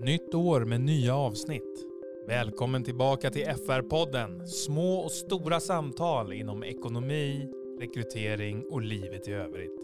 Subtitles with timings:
[0.00, 1.86] Nytt år med nya avsnitt.
[2.26, 4.46] Välkommen tillbaka till FR-podden.
[4.46, 7.48] Små och stora samtal inom ekonomi,
[7.80, 9.80] rekrytering och livet i övrigt.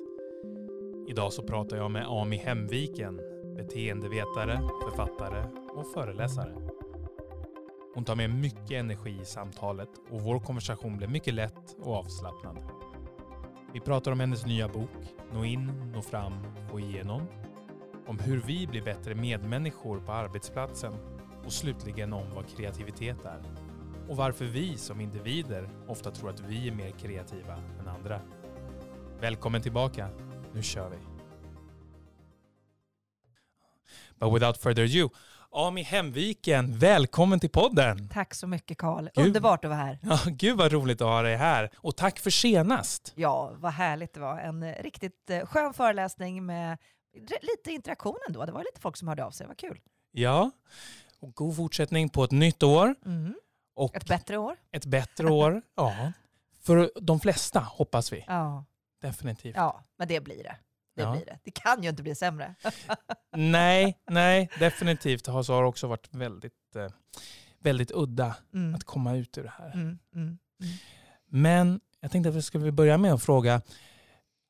[1.08, 3.20] Idag så pratar jag med Ami Hemviken,
[3.56, 5.45] beteendevetare, författare
[5.75, 6.54] och föreläsare.
[7.94, 12.56] Hon tar med mycket energi i samtalet och vår konversation blir mycket lätt och avslappnad.
[13.74, 14.90] Vi pratar om hennes nya bok,
[15.34, 16.32] Nå in, nå fram,
[16.72, 17.26] och igenom
[18.07, 20.93] om hur vi blir bättre medmänniskor på arbetsplatsen
[21.45, 23.43] och slutligen om vad kreativitet är.
[24.09, 28.20] Och varför vi som individer ofta tror att vi är mer kreativa än andra.
[29.20, 30.09] Välkommen tillbaka.
[30.55, 30.96] Nu kör vi.
[34.19, 35.10] But without further ado,
[35.55, 38.09] Ami Hemviken, välkommen till podden!
[38.09, 39.09] Tack så mycket Karl.
[39.15, 39.98] Underbart att vara här.
[40.02, 41.71] Ja, gud vad roligt att ha dig här.
[41.77, 43.12] Och tack för senast.
[43.16, 44.38] Ja, vad härligt det var.
[44.38, 46.79] En riktigt eh, skön föreläsning med
[47.43, 48.45] lite interaktion ändå.
[48.47, 49.47] Det var lite folk som hörde av sig.
[49.47, 49.80] Vad kul.
[50.11, 50.51] Ja,
[51.21, 52.95] och god fortsättning på ett nytt år.
[53.07, 53.35] Mm.
[53.74, 54.57] Och Ett bättre år.
[54.73, 55.63] ett bättre år.
[55.74, 56.13] Ja,
[56.63, 58.24] för de flesta hoppas vi.
[58.27, 58.65] Ja,
[59.01, 59.57] Definitivt.
[59.57, 60.57] ja men det blir det.
[60.96, 61.13] Det Ja.
[61.13, 61.38] blir det.
[61.45, 62.54] Det kan ju inte bli sämre.
[63.37, 66.88] Nej, nej, definitivt så har det också varit väldigt, eh,
[67.59, 68.75] väldigt udda Mm.
[68.75, 69.72] att komma ut ur det här.
[69.75, 69.99] Mm.
[70.15, 70.38] Mm.
[71.26, 73.62] Men jag tänkte att vi skulle börja med att fråga,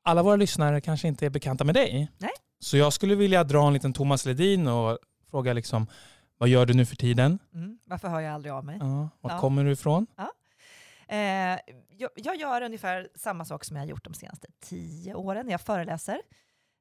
[0.02, 2.08] alla våra lyssnare kanske inte är bekanta med dig.
[2.18, 2.30] Nej.
[2.62, 4.98] Så jag skulle vilja dra en liten Thomas Ledin och
[5.30, 5.86] fråga liksom,
[6.38, 7.38] vad gör du nu för tiden?
[7.54, 7.78] Mm.
[7.84, 8.76] Varför hör jag aldrig av mig?
[8.80, 9.38] Ja, vart Ja.
[9.38, 10.06] kommer du ifrån?
[11.08, 11.18] Eh,
[11.88, 15.48] jag, jag gör ungefär samma sak som jag har gjort de senaste tio åren.
[15.48, 16.22] Jag föreläser.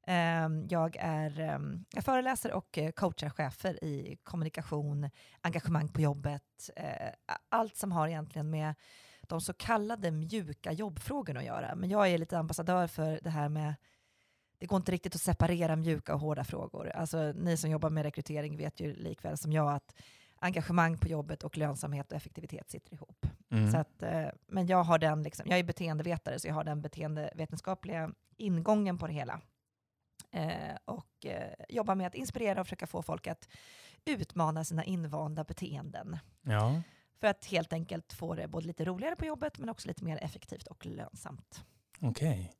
[0.08, 1.60] Eh, jag, är, eh,
[1.94, 5.10] jag föreläser och eh, coachar chefer i kommunikation,
[5.42, 6.86] engagemang på jobbet, eh,
[7.50, 8.76] allt som har egentligen med
[9.28, 11.76] de så kallade mjuka jobbfrågorna att göra.
[11.76, 13.76] Men jag är lite ambassadör för det här med
[14.62, 16.90] det går inte riktigt att separera mjuka och hårda frågor.
[16.90, 19.95] Alltså, ni som jobbar med rekrytering vet ju likväl som jag att
[20.36, 23.26] engagemang på jobbet och lönsamhet och effektivitet sitter ihop.
[23.52, 23.72] Mm.
[23.72, 26.82] Så att, eh, men jag, har den liksom, jag är beteendevetare, så jag har den
[26.82, 29.42] beteendevetenskapliga ingången på det hela.
[30.32, 33.49] Eh, och eh, jobbar med att inspirera och försöka få folk att
[34.05, 36.17] utmana sina invanda beteenden.
[36.42, 36.82] Ja.
[37.20, 40.17] För att helt enkelt få det både lite roligare på jobbet, men också lite mer
[40.23, 41.64] effektivt och lönsamt.
[41.99, 42.54] Okej.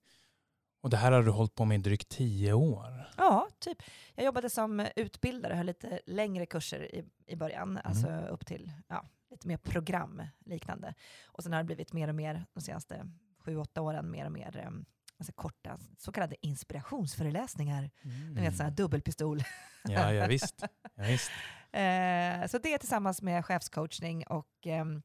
[0.82, 3.10] Och det här har du hållit på med i drygt tio år.
[3.18, 3.84] Ja, typ.
[4.16, 9.06] Jag jobbade som utbildare, höll lite längre kurser i, i början, alltså upp till ja,
[9.32, 10.94] lite mer program liknande.
[11.26, 14.32] Och sen har det blivit mer och mer de senaste sju, åtta åren, mer och
[14.32, 14.72] mer eh,
[15.18, 17.92] alltså korta så kallade inspirationsföreläsningar.
[18.36, 19.44] Ni vet, sådana här dubbelpistol.
[19.84, 20.64] Ja, ja visst.
[20.96, 21.32] Ja, visst.
[21.74, 25.02] Eh, så det tillsammans med chefscoachning och, ehm,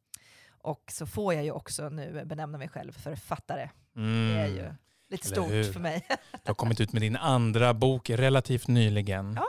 [0.49, 3.71] och så får jag ju också nu benämna mig själv författare.
[3.97, 4.29] Mm.
[4.29, 4.75] Det är ju
[5.25, 6.07] lite stort för mig.
[6.33, 9.35] Du har kommit ut med din andra bok relativt nyligen.
[9.37, 9.47] Ja.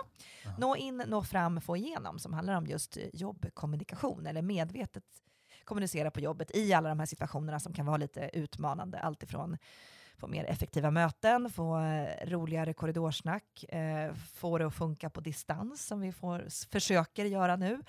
[0.57, 5.03] Nå in, nå fram, få igenom som handlar om just jobbkommunikation eller medvetet
[5.63, 8.99] kommunicera på jobbet i alla de här situationerna som kan vara lite utmanande.
[8.99, 9.57] Alltifrån
[10.17, 15.85] få mer effektiva möten, få eh, roligare korridorsnack, eh, få det att funka på distans
[15.85, 17.79] som vi får, försöker göra nu,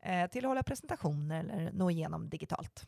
[0.00, 2.86] eh, till att hålla presentationer eller nå igenom digitalt.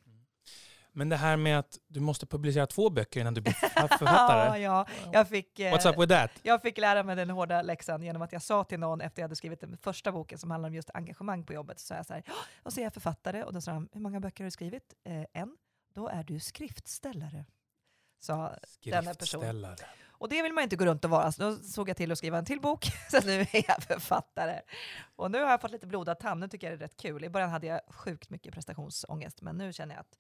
[0.96, 3.52] Men det här med att du måste publicera två böcker innan du blir
[3.98, 4.58] författare.
[4.62, 5.58] ja, jag fick...
[5.60, 6.30] eh, What's up with that?
[6.42, 9.24] Jag fick lära mig den hårda läxan genom att jag sa till någon efter jag
[9.24, 11.80] hade skrivit den första boken som handlar om just engagemang på jobbet.
[11.80, 13.88] Så sa jag så här, "Ja, och så är jag författare och då sa de,
[13.92, 14.94] hur många böcker har du skrivit?
[15.04, 15.56] Eh, en.
[15.94, 17.44] Då är du skriftställare.
[18.20, 18.52] Sa
[18.84, 19.14] denna person.
[19.26, 19.76] Skriftställare.
[20.18, 22.18] Och det vill man inte gå runt och vara, så då såg jag till att
[22.18, 22.84] skriva en till bok.
[23.10, 24.60] Så nu är jag författare.
[25.16, 27.24] Och nu har jag fått lite blodad tand, nu tycker jag det är rätt kul.
[27.24, 30.18] I början hade jag sjukt mycket prestationsångest, men nu känner jag att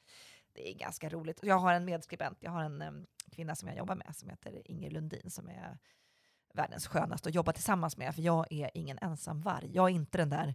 [0.56, 1.40] det är ganska roligt.
[1.42, 4.90] Jag har en medskribent, jag har en kvinna som jag jobbar med som heter Inger
[4.90, 5.78] Lundin som är
[6.54, 9.70] världens skönaste att jobba tillsammans med, för jag är ingen ensam varg.
[9.72, 10.54] Jag är inte den där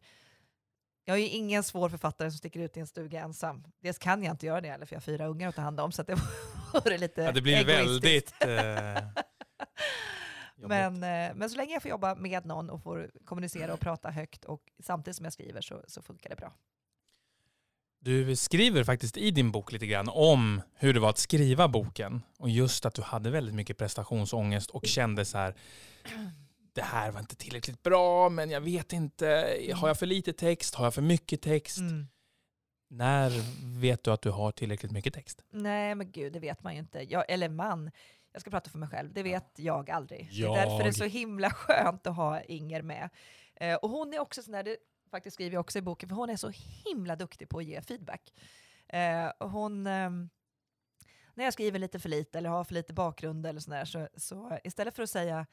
[1.03, 3.63] jag är ingen svår författare som sticker ut i en stuga ensam.
[3.79, 5.79] Dels kan jag inte göra det heller, för jag har fyra ungar att ta hand
[5.79, 6.16] om, så det
[6.73, 8.33] vore lite Ja, det blir väldigt...
[8.39, 9.03] Eh.
[10.68, 14.09] Men, eh, men så länge jag får jobba med någon och får kommunicera och prata
[14.09, 16.53] högt och samtidigt som jag skriver så, så funkar det bra.
[18.03, 22.21] Du skriver faktiskt i din bok lite grann om hur det var att skriva boken.
[22.39, 25.56] Och just att du hade väldigt mycket prestationsångest och kände så här,
[26.74, 29.25] det här var inte tillräckligt bra, men jag vet inte,
[29.75, 31.77] har jag för lite text, har jag för mycket text?
[31.77, 32.07] Mm.
[32.89, 33.31] När
[33.80, 35.44] vet du att du har tillräckligt mycket text?
[35.51, 37.00] Nej men gud, det vet man ju inte.
[37.00, 37.92] Jag, eller man,
[38.31, 40.27] jag ska prata för mig själv, det vet jag aldrig.
[40.31, 40.57] Det Jag.
[40.57, 43.09] är därför det är så himla skönt att ha Inger med.
[43.56, 44.77] Eh, och hon är också sån där, det
[45.12, 46.52] faktiskt skriver jag också i boken, för hon är så
[46.86, 48.34] himla duktig på att ge feedback.
[48.88, 50.10] Eh, hon, eh,
[51.34, 54.60] när jag skriver lite för lite eller har för lite bakgrund eller sådär, så, så
[54.63, 55.48] istället för att säga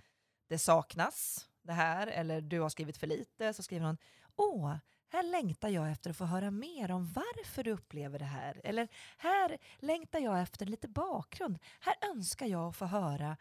[0.48, 3.98] det saknas, det här, eller du har skrivit för lite, så skriver hon
[4.36, 4.76] åh,
[5.08, 8.60] här längtar jag efter att få höra mer om varför du upplever det här.
[8.64, 11.58] Eller här längtar jag efter lite bakgrund.
[11.80, 13.36] Här önskar jag få höra.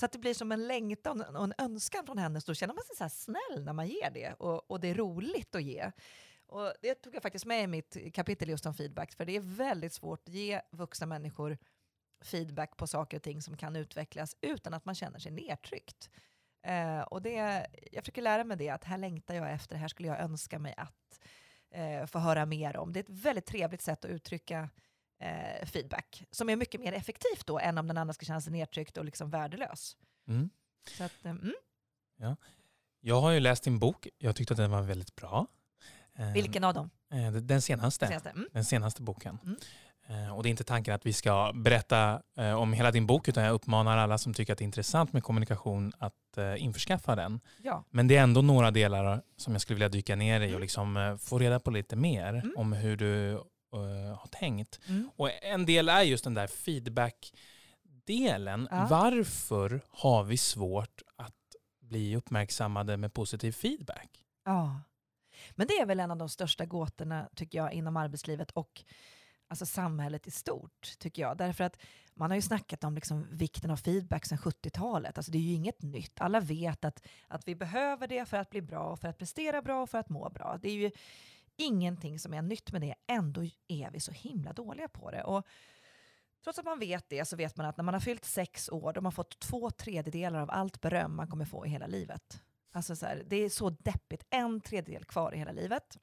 [0.00, 2.40] Så att det blir som en längtan och en önskan från henne.
[2.40, 4.32] Så då känner man sig så här snäll när man ger det.
[4.32, 5.92] Och, och det är roligt att ge.
[6.46, 9.12] Och det tog jag faktiskt med i mitt kapitel just om feedback.
[9.12, 11.58] För det är väldigt svårt att ge vuxna människor
[12.24, 16.10] feedback på saker och ting som kan utvecklas utan att man känner sig nedtryckt.
[16.62, 20.08] Eh, och det, jag försöker lära mig det, att här längtar jag efter, här skulle
[20.08, 21.20] jag önska mig att
[21.70, 22.92] eh, få höra mer om.
[22.92, 24.68] Det är ett väldigt trevligt sätt att uttrycka
[25.20, 28.52] eh, feedback, som är mycket mer effektivt då än om den andra ska känna sig
[28.52, 29.96] nedtryckt och liksom värdelös.
[30.28, 30.50] Mm.
[30.96, 31.52] Så att, eh, mm.
[32.18, 32.36] Ja.
[33.00, 34.08] Jag har ju läst din bok.
[34.18, 35.46] Jag tyckte att den var väldigt bra.
[36.18, 36.90] Eh, Vilken av dem?
[37.12, 38.06] eh, Den senaste.
[38.06, 38.30] Senaste?
[38.30, 38.48] Mm.
[38.52, 39.38] Den senaste boken.
[39.44, 39.56] Mm.
[40.26, 43.28] Eh, Och det är inte tanken att vi ska berätta eh, om hela din bok
[43.28, 47.16] utan jag uppmanar alla som tycker att det är intressant med kommunikation att eh, införskaffa
[47.16, 47.40] den.
[47.62, 47.84] Ja.
[47.90, 50.60] Men det är ändå några delar som jag skulle vilja dyka ner i och Mm.
[50.60, 52.54] liksom eh, få reda på lite mer Mm.
[52.56, 54.80] om hur du eh, har tänkt.
[54.88, 55.10] Mm.
[55.16, 58.68] Och en del är just den där feedback-delen.
[58.70, 58.86] Ja.
[58.90, 61.34] Varför har vi svårt att
[61.80, 64.24] bli uppmärksammade med positiv feedback?
[64.44, 64.80] Ja.
[65.50, 68.84] Men det är väl en av de största gåtorna, tycker jag, inom arbetslivet och
[69.48, 71.36] alltså samhället i stort, tycker jag.
[71.36, 71.78] Därför att
[72.14, 75.18] man har ju snackat om liksom vikten av feedback sedan 70-talet.
[75.18, 76.20] Alltså det är ju inget nytt.
[76.20, 79.82] Alla vet att, att vi behöver det för att bli bra, för att prestera bra
[79.82, 80.58] och för att må bra.
[80.62, 80.90] Det är ju
[81.60, 82.94] ingenting som är nytt med det.
[83.06, 85.22] Ändå är vi så himla dåliga på det.
[85.22, 85.46] Och
[86.44, 88.92] trots att man vet det så vet man att när man har fyllt sex år,
[88.92, 92.42] då har man fått två tredjedelar av allt beröm man kommer få i hela livet.
[92.72, 94.24] Alltså så här, det är så deppigt.
[94.30, 95.98] En tredjedel kvar i hela livet.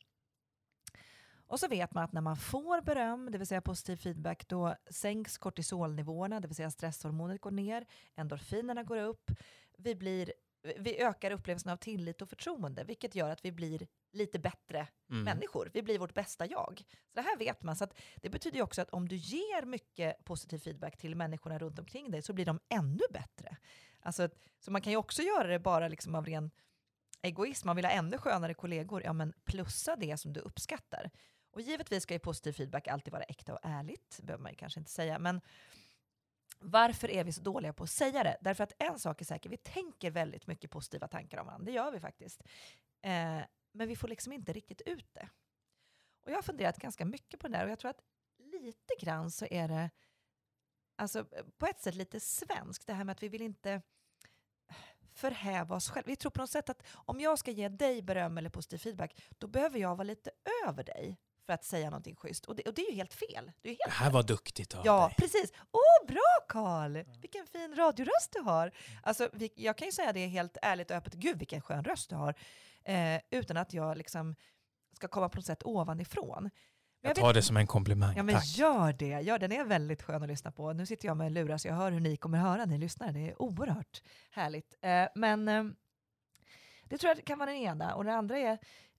[1.48, 4.76] Och så vet man att när man får beröm, det vill säga positiv feedback, då
[4.90, 9.32] sänks kortisolnivåerna, det vill säga stresshormonet går ner, endorfinerna går upp,
[9.78, 10.34] vi, blir,
[10.78, 15.24] vi ökar upplevelsen av tillit och förtroende, vilket gör att vi blir lite bättre Mm.
[15.24, 15.70] människor.
[15.74, 16.84] Vi blir vårt bästa jag.
[16.88, 17.76] Så det här vet man.
[17.76, 21.80] Så det betyder ju också att om du ger mycket positiv feedback till människorna runt
[21.80, 23.58] omkring dig så blir de ännu bättre.
[24.02, 26.52] Alltså, så man kan ju också göra det bara liksom av ren
[27.22, 27.68] egoism.
[27.68, 29.04] Man vill ha ännu skönare kollegor.
[29.04, 31.12] Ja, men plussa det som du uppskattar.
[31.52, 34.20] Och givetvis ska ju positiv feedback alltid vara äkta och ärligt.
[34.24, 35.20] Behöver man ju kanske inte säga.
[35.20, 35.42] Men
[36.60, 38.38] varför är vi så dåliga på att säga det?
[38.42, 41.66] Därför att en sak är säker, vi tänker väldigt mycket positiva tankar om varandra.
[41.66, 42.44] Det gör vi faktiskt.
[43.02, 43.40] Eh,
[43.72, 45.30] men vi får liksom inte riktigt ut det.
[46.24, 48.02] Och jag har funderat ganska mycket på det där och jag tror att
[48.38, 49.90] lite grann så är det
[50.96, 51.26] alltså,
[51.58, 53.82] på ett sätt lite svenskt, det här med att vi vill inte
[55.14, 56.08] förhäva oss själva.
[56.08, 59.22] Vi tror på något sätt att om jag ska ge dig beröm eller positiv feedback,
[59.38, 60.32] då behöver jag vara lite
[60.68, 62.46] över dig för att säga någonting schysst.
[62.46, 63.52] Och det, och det är ju helt fel.
[63.62, 65.16] Det är ju Det helt här var duktigt av Ja, dig.
[65.18, 65.52] precis.
[65.72, 67.04] Åh, bra Karl!
[67.22, 68.72] Vilken fin radioröst du har.
[69.04, 71.14] Alltså, vi, jag kan ju säga det helt ärligt och öppet.
[71.14, 72.34] Gud, vilken skön röst du har.
[72.84, 74.36] Eh, utan att jag liksom
[74.94, 76.50] ska komma på något sätt ovanifrån.
[77.02, 78.18] Jag vet- tar det som en komplimang.
[78.18, 78.46] Ja, men Tack.
[78.58, 79.06] gör det.
[79.22, 80.74] Gör, den är väldigt skön att lyssna på.
[80.74, 83.12] Nu sitter jag med lurar så jag hör hur ni kommer höra när ni lyssnar.
[83.12, 84.02] Det är oerhört
[84.32, 84.76] härligt.
[84.82, 85.64] Eh, men eh,
[86.84, 87.96] det tror jag kan vara den ena.
[87.96, 88.58] Och det andra är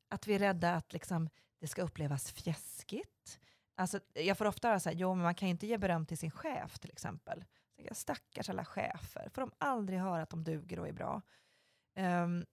[0.08, 1.28] att vi är rädda att liksom,
[1.60, 3.40] det ska upplevas fjäskigt.
[3.76, 6.06] Alltså, jag får ofta höra så här, jo men man kan ju inte ge beröm
[6.06, 7.44] till sin chef till exempel.
[7.76, 11.22] Så jag, Stackars alla chefer, får de aldrig höra att de duger och är bra.
[11.98, 12.46] Um,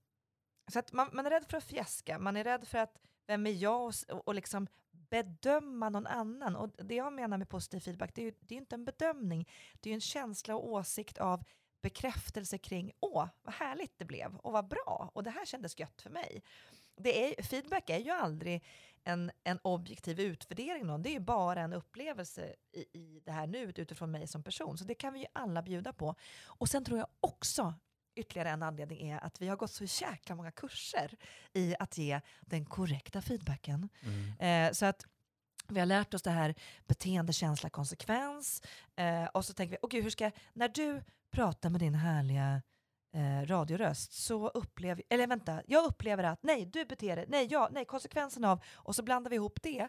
[0.72, 2.97] så att man, man är rädd för att fjäska, man är rädd för att
[3.28, 6.56] vem är jag och, och, liksom bedöma någon annan.
[6.56, 9.50] Och det jag menar med positiv feedback, det är ju det är inte en bedömning,
[9.80, 11.44] det är ju en känsla och åsikt av
[11.81, 16.02] bekräftelse kring åh, vad härligt det blev och vad bra och det här kändes gött
[16.02, 16.44] för mig.
[16.97, 18.64] Det är, feedback är ju aldrig
[19.06, 23.47] en, en objektiv utvärdering, av det är ju bara en upplevelse i, i det här
[23.47, 24.78] nuet utifrån mig som person.
[24.78, 26.16] Så det kan vi ju alla bjuda på.
[26.45, 27.74] Och sen tror jag också
[28.16, 31.18] ytterligare en anledning är att vi har gått så jäkla många kurser
[31.54, 33.90] i att ge den korrekta feedbacken.
[34.02, 34.68] Mm.
[34.68, 35.06] Eh, så att
[35.68, 36.56] vi har lärt oss det här
[36.88, 38.62] beteende, känsla, konsekvens.
[38.95, 42.62] Eh, och så tänker vi, okej, hur ska när du pratar med din härliga
[43.16, 47.69] eh, radioröst så upplever, eller vänta, jag upplever att nej, du beter dig, nej, ja,
[47.72, 49.88] nej, konsekvensen av, och så blandar vi ihop det.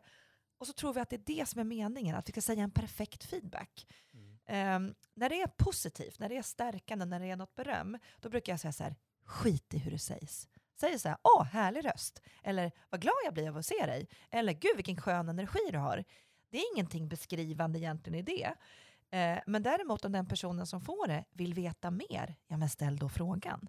[0.59, 2.63] Och så tror vi att det är det som är meningen, att vi ska säga
[2.63, 3.87] en perfekt feedback.
[4.15, 4.39] Mm.
[4.47, 8.29] Ehm, när det är positivt, när det är stärkande, när det är något beröm, då
[8.29, 10.49] brukar jag säga så här, skit i hur det sägs.
[10.81, 12.23] Säg så här, åh, härlig röst.
[12.43, 14.09] Eller, vad glad jag blir av att se dig.
[14.31, 16.05] Eller, gud vilken skön energi du har.
[16.51, 18.55] Det är ingenting beskrivande egentligen i det.
[19.11, 22.97] Eh, men däremot om den personen som får det vill veta mer, ja men ställ
[22.97, 23.69] då frågan.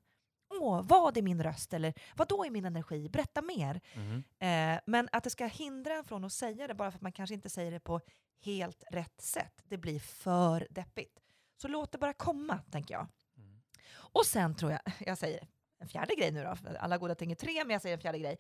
[0.50, 1.74] Åh, vad är min röst?
[1.74, 3.10] Eller vad då är min energi?
[3.10, 3.82] Berätta mer.
[3.94, 4.24] Mm.
[4.40, 7.12] Eh, men att det ska hindra en från att säga det bara för att man
[7.12, 8.02] kanske inte säger det på
[8.42, 11.20] helt rätt sätt, det blir för deppigt.
[11.62, 13.08] Så låt det bara komma, tänker jag.
[13.38, 13.62] Mm.
[13.94, 15.48] Och sen tror jag, jag säger
[15.80, 18.20] en fjärde grej nu då, alla goda ting är tre, men jag säger en fjärde
[18.20, 18.38] grej.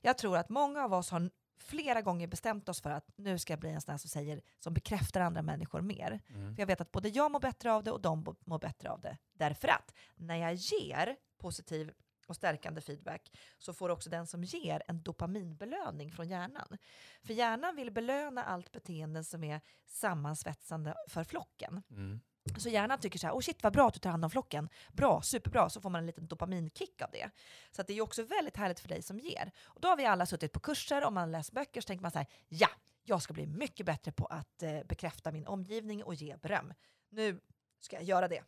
[0.00, 1.30] Jag tror att många av oss har
[1.62, 4.42] flera gånger bestämt oss för att nu ska jag bli en sån här som säger,
[4.58, 6.20] som bekräftar andra människor mer.
[6.28, 6.54] Mm.
[6.54, 9.00] För jag vet att både jag mår bättre av det och de mår bättre av
[9.00, 9.18] det.
[9.32, 11.92] Därför att när jag ger positiv
[12.26, 16.78] och stärkande feedback så får också den som ger en dopaminbelöning från hjärnan.
[17.22, 21.82] För hjärnan vill belöna allt beteende som är sammansvetsande för flocken.
[21.90, 22.20] Mm.
[22.58, 24.68] Så hjärnan tycker så här, oh shit vad bra att du tar hand om flocken.
[24.92, 27.30] Bra, superbra, så får man en liten dopaminkick av det.
[27.70, 29.52] Så att det är också väldigt härligt för dig som ger.
[29.62, 32.10] Och då har vi alla suttit på kurser, och man läser böcker så tänker man
[32.10, 32.68] så här, ja,
[33.02, 36.74] jag ska bli mycket bättre på att eh, bekräfta min omgivning och ge beröm.
[37.10, 37.40] Nu
[37.80, 38.44] ska jag göra det.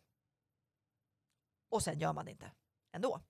[1.69, 2.51] Och sen gör man det inte
[2.91, 3.21] ändå.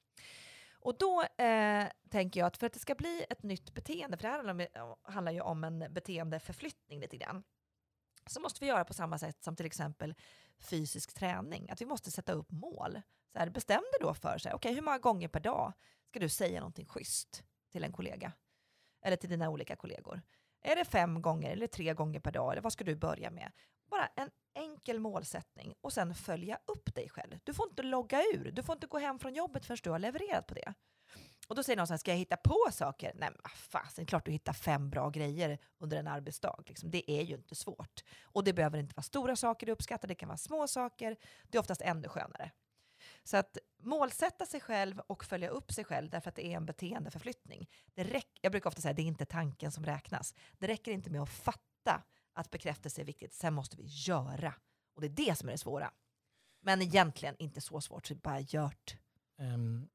[0.85, 4.21] Och då eh, tänker jag att för att det ska bli ett nytt beteende, för
[4.21, 7.43] det här handlar, om, handlar ju om en beteendeförflyttning lite grann,
[8.29, 10.15] så måste vi göra på samma sätt som till exempel
[10.59, 11.69] fysisk träning.
[11.69, 13.01] Att vi måste sätta upp mål.
[13.31, 15.73] Så här, bestäm dig då för sig, okay, hur många gånger per dag
[16.09, 18.31] ska du säga någonting schysst till en kollega?
[19.01, 20.21] Eller till dina olika kollegor.
[20.61, 22.51] Är det fem gånger eller tre gånger per dag?
[22.51, 23.51] Eller vad ska du börja med?
[23.89, 27.39] Bara en enkel målsättning och sen följa upp dig själv.
[27.43, 28.51] Du får inte logga ur.
[28.51, 30.73] Du får inte gå hem från jobbet förrän du har levererat på det.
[31.47, 33.11] Och då säger någon så här, ska jag hitta på saker?
[33.15, 36.63] Nej men fasen, klart du hittar fem bra grejer under en arbetsdag.
[36.67, 36.91] Liksom.
[36.91, 38.03] Det är ju inte svårt.
[38.23, 41.15] Och det behöver inte vara stora saker du uppskattar, det kan vara små saker.
[41.43, 42.51] Det är oftast ännu skönare.
[43.23, 46.65] Så att målsätta sig själv och följa upp sig själv därför att det är en
[46.65, 47.69] beteendeförflyttning.
[47.93, 50.33] Det räcker, jag brukar ofta säga att det är inte tanken som räknas.
[50.57, 54.53] Det räcker inte med att fatta att bekräftelse är viktigt, sen måste vi göra.
[54.95, 55.91] Och det är det som är det svåra.
[56.61, 58.95] Men egentligen inte så svårt, så bara gjort.
[59.37, 59.89] Um,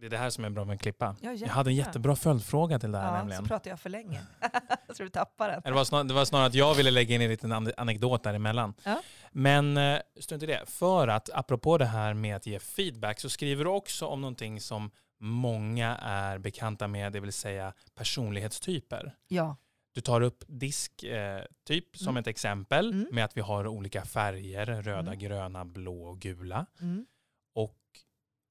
[0.00, 1.16] det är det här som är bra med att klippa.
[1.20, 3.42] Ja, jag hade en jättebra följdfråga till det här ja, nämligen.
[3.42, 4.20] så pratar jag för länge.
[4.96, 5.62] tror du tappar den.
[5.64, 8.74] Det var, snar, det var snarare att jag ville lägga in en liten anekdot däremellan.
[8.84, 9.02] Ja.
[9.32, 10.62] Men eh, strunt i det.
[10.66, 14.60] För att, apropå det här med att ge feedback, så skriver du också om någonting
[14.60, 14.90] som
[15.20, 19.14] många är bekanta med, det vill säga personlighetstyper.
[19.28, 19.56] Ja.
[19.94, 22.16] Du tar upp disktyp eh, som Mm.
[22.20, 23.08] ett exempel Mm.
[23.12, 25.18] med att vi har olika färger, röda, Mm.
[25.18, 26.66] gröna, blå och gula.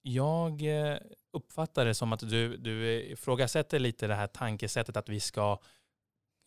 [0.07, 0.15] Mm.
[0.15, 0.61] Jag
[0.91, 0.97] eh,
[1.31, 5.59] uppfattar det som att du, du ifrågasätter lite det här tankesättet att vi ska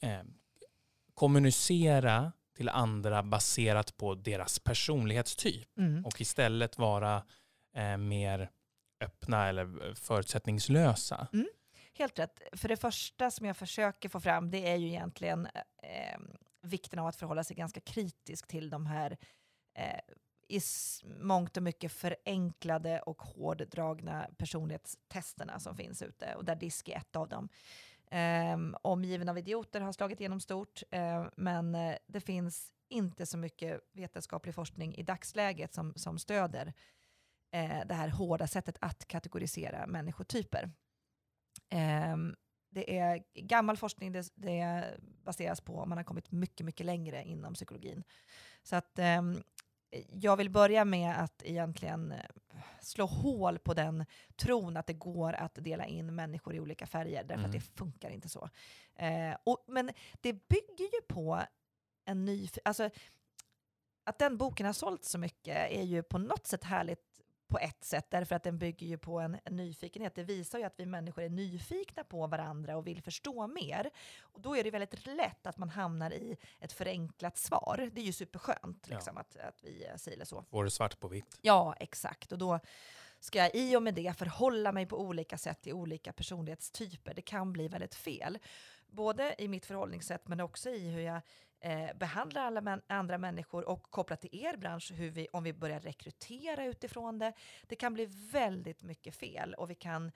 [0.03, 0.21] eh,
[1.15, 6.07] kommunicera till andra baserat på deras personlighetstyp Mm.
[6.07, 7.23] och istället vara
[7.77, 8.51] eh, mer
[9.01, 11.29] öppna eller förutsättningslösa.
[11.95, 12.43] Helt rätt.
[12.53, 15.47] För det första som jag försöker få fram det är ju egentligen
[15.83, 16.21] eh,
[16.63, 19.19] vikten av att förhålla sig ganska kritisk till de här
[19.75, 20.01] eh,
[20.51, 20.61] i
[21.21, 27.17] mångt och mycket förenklade och hårddragna personlighetstesterna som finns ute och där DISK är ett
[27.17, 27.49] av dem.
[28.55, 33.39] Um, omgiven av idioter har slagit igenom stort, uh, men uh, det finns inte så
[33.39, 39.87] mycket vetenskaplig forskning i dagsläget som, som stöder uh, det här hårda sättet att kategorisera
[39.87, 40.71] människotyper.
[42.13, 42.37] Um,
[42.71, 44.85] det är gammal forskning, det, det
[45.25, 48.05] baseras på, man har kommit mycket, mycket längre inom psykologin.
[48.63, 49.43] Så att um,
[50.11, 52.19] jag vill börja med att egentligen eh,
[52.81, 54.07] slå hål på den
[54.37, 57.47] tron att det går att dela in människor i olika färger, därför Mm.
[57.47, 58.51] att det funkar inte så.
[58.97, 61.41] Eh, och, men det bygger ju på
[62.05, 62.49] en ny...
[62.65, 62.91] Alltså,
[64.05, 67.10] att den boken har sålt så mycket är ju på något sätt härligt
[67.51, 70.15] på ett sätt, därför att den bygger ju på en, en nyfikenhet.
[70.15, 73.91] Det visar ju att vi människor är nyfikna på varandra och vill förstå mer.
[74.21, 77.91] Och då är det väldigt lätt att man hamnar i ett förenklat svar.
[77.93, 78.95] Det är ju superskönt Ja.
[78.97, 80.45] liksom, att, att vi eh, säger så.
[80.51, 81.39] Får det svart på vitt.
[81.41, 82.33] Ja, exakt.
[82.33, 82.61] Och då
[83.21, 87.15] ska jag i och med det förhålla mig på olika sätt till olika personlighetstyper.
[87.15, 88.39] Det kan bli väldigt fel.
[88.87, 91.21] Både i mitt förhållningssätt men också i hur jag
[91.61, 95.53] eh, behandlar alla män, andra människor och kopplat till er bransch, hur vi, om vi
[95.53, 97.33] börjar rekrytera utifrån det.
[97.63, 100.13] Det kan bli väldigt mycket fel och vi kan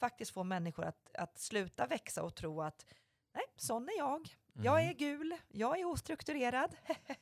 [0.00, 2.86] faktiskt få människor att, att sluta växa och tro att
[3.34, 4.28] nej, sån är jag.
[4.62, 4.90] Jag Mm.
[4.90, 6.76] är gul, jag är ostrukturerad.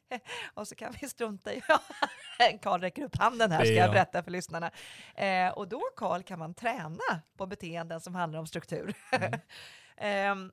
[0.54, 1.62] och så kan vi strunta i...
[2.62, 4.70] Karl räcker upp handen här, ska jag berätta för lyssnarna.
[5.14, 8.94] Eh, och då, Karl, kan man träna på beteenden som handlar om struktur.
[9.12, 9.40] Mm.
[9.96, 10.52] Ehm,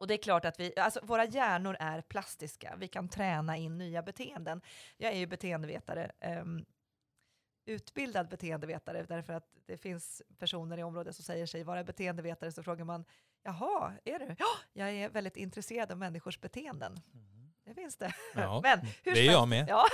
[0.00, 2.74] och det är klart att vi, alltså våra hjärnor är plastiska.
[2.78, 4.60] Vi kan träna in nya beteenden.
[4.96, 6.12] Jag är ju beteendevetare.
[6.20, 6.64] ehm,
[7.66, 12.62] utbildad beteendevetare därför att det finns personer i området som säger sig vara beteendevetare så
[12.62, 13.04] frågar man
[13.42, 14.36] Jaha, är du?
[14.38, 17.00] Ja, jag är väldigt intresserad av människors beteenden.
[17.64, 18.14] Det finns det.
[18.34, 19.66] Ja, Men hur det är jag med.
[19.68, 19.86] Ja.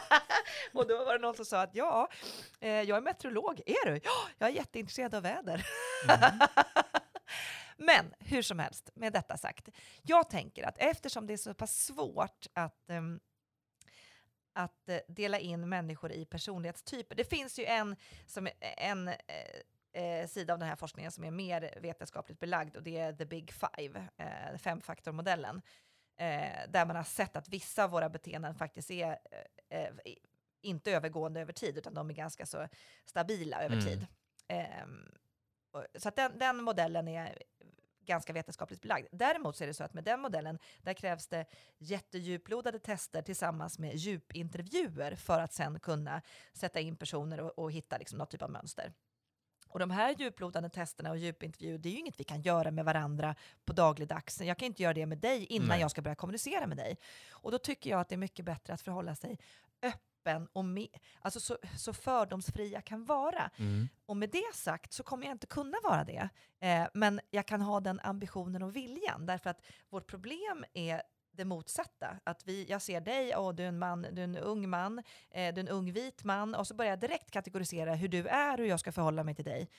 [0.72, 2.08] och då var det någon som sa att ja,
[2.60, 3.60] eh, jag är meteorolog.
[3.66, 4.00] Är du?
[4.04, 5.66] Ja, jag är jätteintresserad av väder.
[6.08, 6.40] Mm.
[7.76, 9.68] Men hur som helst, med detta sagt.
[10.02, 13.20] Jag tänker att eftersom det är så pass svårt att, ehm,
[14.52, 17.14] att eh, dela in människor i personlighetstyper.
[17.14, 21.30] Det finns ju en, som, en eh, eh, sida av den här forskningen som är
[21.30, 25.62] mer vetenskapligt belagd och det är the big five, eh, femfaktormodellen.
[26.16, 29.18] Eh, där man har sett att vissa av våra beteenden faktiskt är
[29.68, 30.14] eh, eh
[30.64, 32.68] inte övergående över tid, utan de är ganska så
[33.04, 33.86] stabila över mm.
[33.86, 34.06] tid.
[34.48, 35.14] Ehm,
[35.94, 37.42] så att den, den modellen är
[38.06, 39.06] ganska vetenskapligt belagd.
[39.12, 41.46] Däremot så är det så att med den modellen, där krävs det
[41.78, 47.98] jättedjuplodade tester tillsammans med djupintervjuer för att sen kunna sätta in personer och, och hitta
[47.98, 48.92] liksom något typ av mönster.
[49.68, 52.84] Och de här djuplodande testerna och djupintervjuer, det är ju inget vi kan göra med
[52.84, 53.34] varandra
[53.64, 54.40] på dagligdags.
[54.40, 55.80] Jag kan inte göra det med dig innan Nej.
[55.80, 56.98] jag ska börja kommunicera med dig.
[57.30, 59.38] Och då tycker jag att det är mycket bättre att förhålla sig
[59.82, 60.86] öppet öppen och me,
[61.20, 63.50] alltså så, så fördomsfri jag kan vara.
[63.56, 63.88] Mm.
[64.06, 66.28] Och med det sagt så kommer jag inte kunna vara det.
[66.60, 71.02] Eh, men jag kan ha den ambitionen och viljan, därför att vårt problem är
[71.32, 72.16] det motsatta.
[72.24, 74.98] Att vi, jag ser dig, och du är en man, du är en ung man,
[75.30, 78.26] eh, du är en ung vit man, och så börjar jag direkt kategorisera hur du
[78.26, 79.70] är och hur jag ska förhålla mig till dig.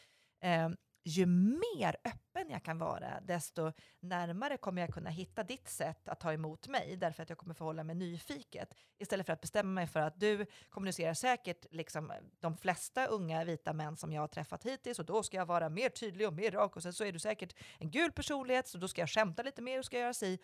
[0.44, 0.70] Eh,
[1.04, 6.20] ju mer öppen jag kan vara, desto närmare kommer jag kunna hitta ditt sätt att
[6.20, 9.88] ta emot mig, därför att jag kommer förhålla mig nyfiket, istället för att bestämma mig
[9.88, 14.66] för att du kommunicerar säkert liksom de flesta unga vita män som jag har träffat
[14.66, 17.12] hittills, och då ska jag vara mer tydlig och mer rak, och sen så är
[17.12, 20.14] du säkert en gul personlighet, så då ska jag skämta lite mer och ska göra
[20.14, 20.40] si.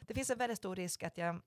[0.00, 1.40] Det finns en väldigt stor risk att jag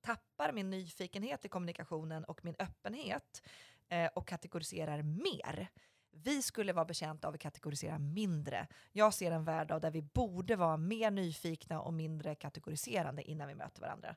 [0.00, 3.42] tappar min nyfikenhet i kommunikationen och min öppenhet
[3.88, 5.68] eh, och kategoriserar mer.
[6.10, 8.66] Vi skulle vara betjänta av att kategorisera mindre.
[8.92, 13.54] Jag ser en värld där vi borde vara mer nyfikna och mindre kategoriserande innan vi
[13.54, 14.16] möter varandra.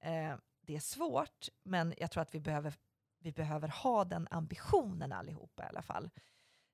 [0.00, 2.74] Eh, det är svårt, men jag tror att vi behöver,
[3.18, 6.10] vi behöver ha den ambitionen allihopa i alla fall.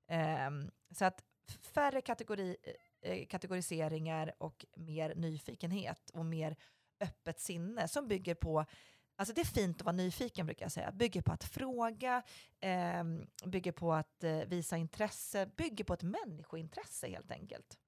[0.08, 0.50] Eh,
[0.94, 1.24] så att
[1.60, 6.56] färre kategori, eh, eh, kategoriseringar och mer nyfikenhet och mer
[7.00, 8.64] öppet sinne som bygger på
[9.18, 10.92] Alltså det är fint att vara nyfiken brukar jag säga.
[10.92, 12.22] Bygger på att fråga,
[12.60, 13.04] eh,
[13.44, 17.78] bygger på att eh, visa intresse, bygger på ett människointresse helt enkelt.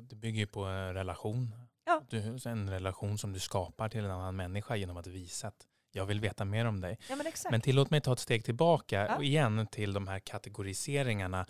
[0.00, 1.54] Det bygger på en relation.
[1.84, 2.02] Ja.
[2.10, 6.06] Du, en relation som du skapar till en annan människa genom att visa att jag
[6.06, 6.98] vill veta mer om dig.
[7.08, 7.50] Ja, men, exakt.
[7.50, 9.16] men tillåt mig ta ett steg tillbaka ja.
[9.16, 11.46] och igen till de här kategoriseringarna.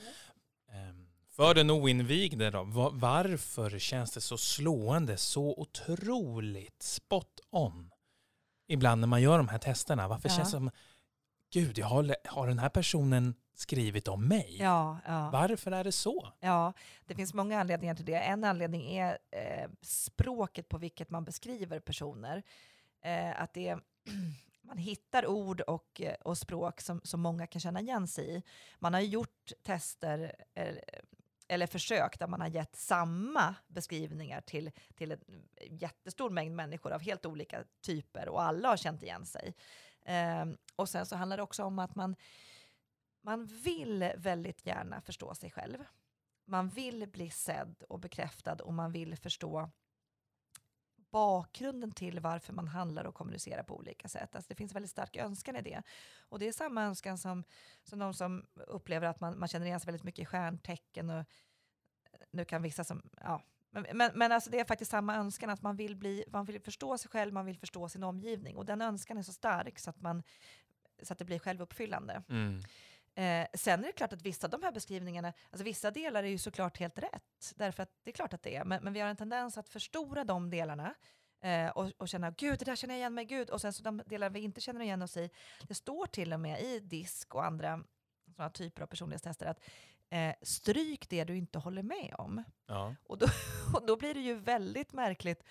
[0.68, 1.08] Mm.
[1.28, 7.87] För den oinvigde då, varför känns det så slående, så otroligt spot on
[8.68, 10.08] ibland när man gör de här testerna.
[10.08, 10.34] Varför ja.
[10.34, 10.70] känns det som,
[11.52, 14.56] gud, jag har, har den här personen skrivit om mig?
[14.60, 15.30] Ja, ja.
[15.30, 16.32] Varför är det så?
[16.40, 16.72] Ja,
[17.06, 18.18] det finns många anledningar till det.
[18.20, 22.42] En anledning är eh, språket på vilket man beskriver personer.
[23.02, 23.78] Eh, att det
[24.62, 28.42] man hittar ord och, och språk som, som många kan känna igen sig i.
[28.78, 30.76] Man har gjort tester, eh,
[31.48, 35.18] eller försök där man har gett samma beskrivningar till, till en
[35.78, 39.54] jättestor mängd människor av helt olika typer och alla har känt igen sig.
[40.42, 42.16] Um, och sen så handlar det också om att man,
[43.22, 45.84] man vill väldigt gärna förstå sig själv.
[46.44, 49.70] Man vill bli sedd och bekräftad och man vill förstå
[51.10, 54.34] bakgrunden till varför man handlar och kommunicerar på olika sätt.
[54.34, 55.82] Alltså det finns en väldigt stark önskan i det.
[56.20, 57.44] Och det är samma önskan som,
[57.82, 61.10] som de som upplever att man, man känner igen sig väldigt mycket i stjärntecken.
[61.10, 61.24] Och,
[62.30, 65.62] nu kan vissa som, ja, men, men, men alltså det är faktiskt samma önskan, att
[65.62, 68.56] man vill, bli, man vill förstå sig själv, man vill förstå sin omgivning.
[68.56, 70.22] Och den önskan är så stark så att, man,
[71.02, 72.22] så att det blir självuppfyllande.
[72.28, 72.60] Mm.
[73.18, 76.28] Eh, sen är det klart att vissa av de här beskrivningarna, alltså vissa delar är
[76.28, 79.00] ju såklart helt rätt, därför att det är klart att det är, men, men vi
[79.00, 80.94] har en tendens att förstora de delarna
[81.42, 83.82] eh, och, och känna gud, det där känner jag igen mig, gud, och sen så
[83.82, 85.30] de delar vi inte känner igen oss i,
[85.62, 87.84] det står till och med i DISK och andra
[88.36, 89.60] sådana typer av personlighetstester att
[90.10, 92.44] eh, stryk det du inte håller med om.
[92.66, 92.94] Ja.
[93.02, 93.26] Och, då,
[93.74, 95.44] och då blir det ju väldigt märkligt,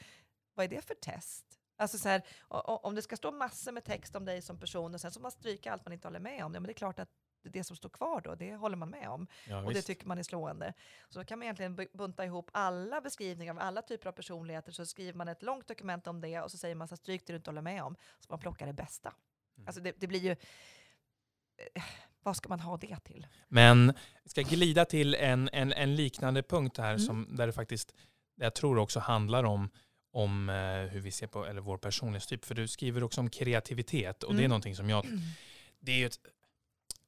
[0.53, 1.45] vad är det för test?
[1.77, 5.01] Alltså så här, om det ska stå massor med text om dig som person och
[5.01, 6.99] sen så man stryka allt man inte håller med om, ja, men det är klart
[6.99, 7.09] att
[7.49, 9.27] det som står kvar då, det håller man med om.
[9.45, 9.87] Ja, och visst.
[9.87, 10.73] det tycker man är slående.
[11.09, 14.85] Så då kan man egentligen bunta ihop alla beskrivningar av alla typer av personligheter, så
[14.85, 17.37] skriver man ett långt dokument om det och så säger man så stryk det du
[17.37, 19.13] inte håller med om, så man plockar det bästa.
[19.57, 19.67] Mm.
[19.67, 20.31] Alltså det, det blir ju...
[20.31, 21.83] Eh,
[22.23, 23.27] vad ska man ha det till?
[23.47, 26.99] Men vi ska glida till en, en, en liknande punkt här, mm.
[26.99, 27.95] som, där det faktiskt,
[28.35, 29.69] jag tror också handlar om
[30.17, 32.45] om eh, hur vi ser på eller vår personlighetstyp.
[32.45, 34.37] För du skriver också om kreativitet och mm.
[34.37, 34.49] det är mm.
[34.49, 35.05] någonting som jag...
[35.79, 36.19] Det är ju ett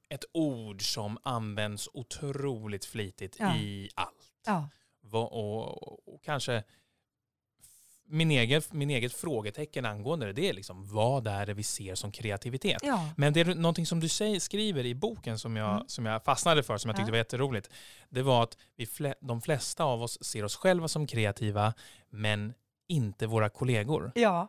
[0.10, 3.56] ett ord som används otroligt flitigt ja.
[3.56, 4.32] i allt.
[4.46, 4.70] Ja.
[5.12, 6.64] Och, och, och, kanske
[8.06, 11.96] min, egen, min eget frågetecken angående det, det är liksom vad är det vi ser
[11.96, 12.78] som kreativitet?
[12.84, 13.10] Ja.
[13.18, 15.88] Men det är någonting som du säger, skriver i boken som jag, mm.
[15.88, 17.70] som jag fastnade för, som jag tyckte var jätteroligt.
[18.10, 21.74] Det var att vi, de flesta av oss ser oss själva som kreativa,
[22.10, 22.54] men
[22.90, 24.12] inte våra kollegor.
[24.16, 24.48] Ja,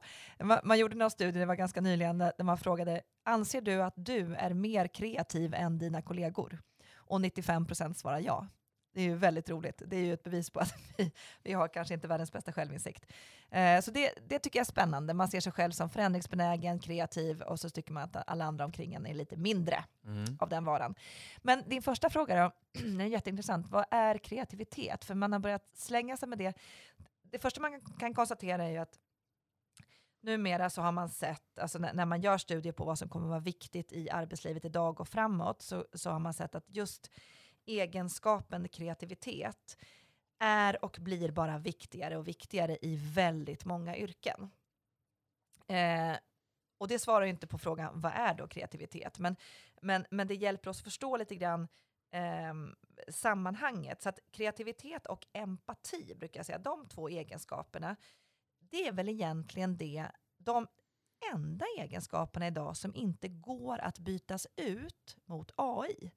[0.65, 4.35] man, gjorde några studier, det var ganska nyligen, där man frågade anser du att du
[4.35, 6.59] är mer kreativ än dina kollegor?
[6.95, 8.47] Och 95 procent svarar ja.
[8.95, 9.83] Det är ju väldigt roligt.
[9.87, 13.13] Det är ju ett bevis på att vi, vi har kanske inte världens bästa självinsikt.
[13.51, 15.15] Eh, så det, det tycker jag är spännande.
[15.15, 18.95] Man ser sig själv som förändringsbenägen, kreativ och så tycker man att alla andra omkring
[18.95, 20.37] en är lite mindre Mm.
[20.41, 20.95] av den varan.
[21.39, 23.69] Men din första fråga då, den är jätteintressant.
[23.71, 25.05] Vad är kreativitet?
[25.05, 26.55] För man har börjat slänga sig med det.
[27.31, 28.99] Det första man kan konstatera är ju att
[30.21, 33.41] numera så har man sett, alltså när, man gör studier på vad som kommer vara
[33.41, 37.11] viktigt i arbetslivet idag och framåt, så, så har man sett att just
[37.67, 39.77] egenskapen kreativitet
[40.39, 44.51] är och blir bara viktigare och viktigare i väldigt många yrken.
[45.67, 46.17] Eh,
[46.79, 49.37] och det svarar ju inte på frågan vad är då kreativitet, men,
[49.81, 51.69] men, men det hjälper oss förstå lite grann
[52.11, 52.55] eh,
[53.09, 54.03] sammanhanget.
[54.03, 57.97] Så att kreativitet och empati brukar jag säga, de två egenskaperna,
[58.59, 60.67] det är väl egentligen det, de
[61.33, 66.13] enda egenskaperna idag som inte går att bytas ut mot AI.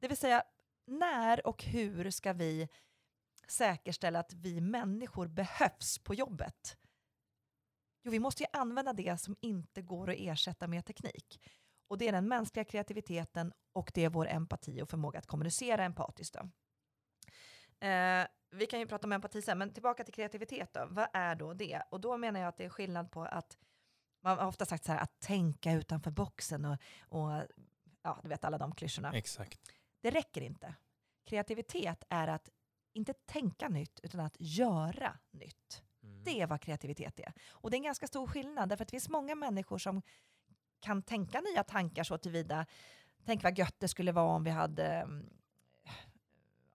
[0.00, 0.42] Det vill säga,
[0.86, 2.68] när och hur ska vi
[3.48, 6.76] säkerställa att vi människor behövs på jobbet?
[8.02, 11.40] Jo, vi måste ju använda det som inte går att ersätta med teknik.
[11.88, 15.84] Och det är den mänskliga kreativiteten och det är vår empati och förmåga att kommunicera
[15.84, 16.36] empatiskt.
[17.80, 20.86] Eh, vi kan ju prata om empati sen, men tillbaka till kreativitet då.
[20.90, 21.82] Vad är då det?
[21.90, 23.58] Och då menar jag att det är skillnad på att
[24.22, 27.42] man har ofta sagt så här att tänka utanför boxen och, och
[28.02, 29.12] ja, du vet alla de klyschorna.
[29.12, 29.72] Exakt.
[30.00, 30.74] Det räcker inte.
[31.24, 32.50] Kreativitet är att
[32.92, 35.82] inte tänka nytt, utan att göra nytt.
[36.02, 36.24] Mm.
[36.24, 37.32] Det är vad kreativitet är.
[37.50, 40.02] Och det är en ganska stor skillnad, därför att det finns många människor som
[40.80, 42.66] kan tänka nya tankar så tillvida.
[43.24, 45.30] Tänk vad gött det skulle vara om vi hade mm,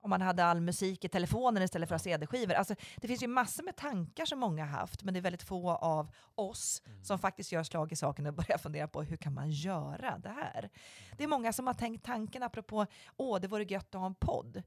[0.04, 2.54] om man hade all musik i telefonen istället för att ha CD-skivor.
[2.54, 5.44] Alltså, det finns ju massor med tankar som många har haft, men det är väldigt
[5.44, 7.04] få av oss Mm.
[7.04, 10.30] som faktiskt gör slag i saken och börjar fundera på hur kan man göra det
[10.30, 10.70] här?
[11.18, 12.86] Det är många som har tänkt tanken apropå,
[13.18, 14.64] åh, det vore gött att ha en podd.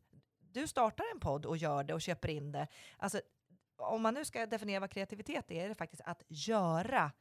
[0.53, 2.67] Du startar en podd och gör det och köper in det.
[2.97, 3.21] Alltså,
[3.77, 7.13] om man nu ska definiera vad kreativitet är, är det faktiskt att göra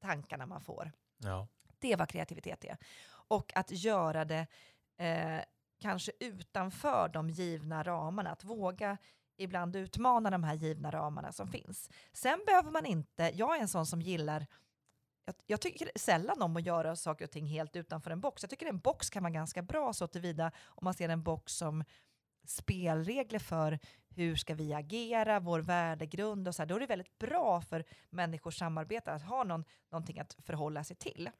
[0.00, 0.92] tankarna man får.
[1.18, 1.48] Ja.
[1.82, 2.76] Det är vad kreativitet är.
[3.28, 4.46] Och att göra det
[4.96, 5.40] eh,
[5.80, 8.30] kanske utanför de givna ramarna.
[8.30, 8.98] Att våga
[9.36, 11.90] ibland utmana de här givna ramarna som finns.
[12.12, 14.46] Sen behöver man inte, jag är en sån som gillar
[15.24, 18.42] jag, jag tycker sällan om att göra saker och ting helt utanför en box.
[18.42, 21.52] Jag tycker en box kan vara ganska bra så tillvida om man ser en box
[21.52, 21.84] som
[22.44, 26.66] spelregler för hur ska vi agera, vår värdegrund och så här.
[26.66, 30.96] Då är det väldigt bra för människors samarbete att ha någon, någonting att förhålla sig
[30.96, 31.30] till.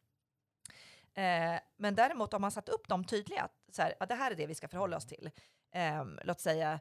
[1.15, 4.35] Eh, men däremot om man satt upp dem tydliga, så här, ja, det här är
[4.35, 5.31] det vi ska förhålla oss till.
[5.75, 6.81] Eh, låt säga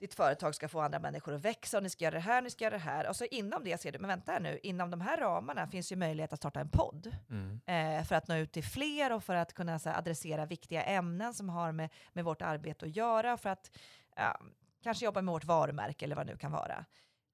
[0.00, 2.50] ditt företag ska få andra människor att växa och ni ska göra det här, ni
[2.50, 3.08] ska göra det här.
[3.08, 5.92] Och så inom det ser du, men vänta här nu, inom de här ramarna finns
[5.92, 7.60] ju möjlighet att starta en podd Mm.
[7.66, 10.82] eh, för att nå ut till fler och för att kunna så här, adressera viktiga
[10.82, 13.70] ämnen som har med, med vårt arbete att göra, för att
[14.16, 14.40] ja,
[14.82, 16.84] kanske jobba med vårt varumärke eller vad det nu kan vara.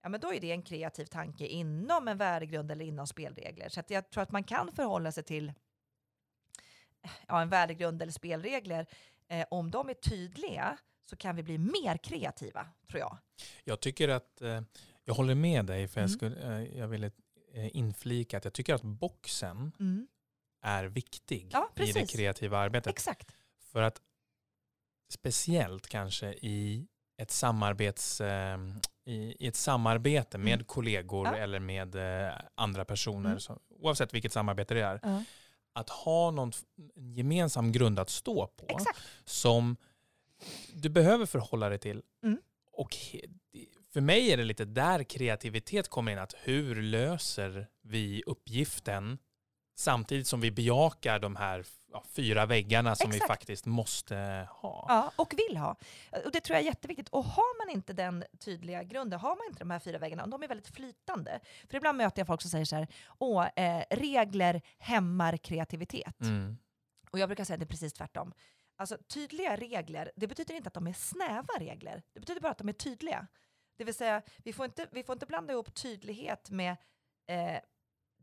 [0.02, 3.68] Ja, men då är det en kreativ tanke inom en värdegrund eller inom spelregler.
[3.68, 5.52] Så jag tror att man kan förhålla sig till
[7.28, 8.86] ja, en värdegrund eller spelregler.
[9.28, 10.78] Eh, om de är tydliga
[11.10, 13.18] så kan vi bli mer kreativa, tror jag.
[13.64, 14.60] Jag tycker att, eh,
[15.04, 16.16] jag håller med dig, för jag, Mm.
[16.16, 17.10] skulle, eh, jag ville
[17.54, 19.72] eh, inflika att jag tycker att boxen
[20.62, 22.90] är viktig Ja, i det kreativa arbetet.
[22.92, 23.32] Exakt.
[23.72, 24.00] För att
[25.08, 26.86] speciellt kanske i
[27.16, 28.58] ett, samarbets, eh,
[29.04, 30.64] i, ett samarbete med Mm.
[30.64, 31.36] kollegor Ja.
[31.36, 31.94] eller med
[32.28, 33.40] eh, andra personer, Mm.
[33.40, 35.24] som, oavsett vilket samarbete det är.
[35.72, 36.52] Att ha någon
[36.94, 38.98] gemensam grund att stå på Exakt.
[39.24, 39.76] som
[40.72, 42.02] du behöver förhålla dig till.
[42.24, 42.38] Mm.
[42.72, 42.96] Och
[43.92, 49.18] för mig är det lite där kreativitet kommer in, att hur löser vi uppgiften
[49.74, 53.32] samtidigt som vi bejakar de här ja, fyra väggarna som vi Exakt.
[53.32, 54.86] faktiskt måste ha.
[54.88, 55.76] Ja, och vill ha.
[56.24, 57.08] Och det tror jag är jätteviktigt.
[57.08, 60.28] Och har man inte den tydliga grunden, har man inte de här fyra väggarna, och
[60.28, 61.40] de är väldigt flytande.
[61.70, 62.86] För ibland möter jag folk som säger så här,
[63.18, 66.20] åh, eh, regler hämmar kreativitet.
[66.20, 66.56] Mm.
[67.10, 68.32] Och jag brukar säga att det är precis tvärtom.
[68.76, 72.02] Alltså tydliga regler, det betyder inte att de är snäva regler.
[72.12, 73.26] Det betyder bara att de är tydliga.
[73.76, 76.76] Det vill säga, vi får inte, vi får inte blanda ihop tydlighet med
[77.26, 77.58] eh,